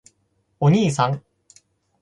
[0.59, 1.21] おにいさん！！！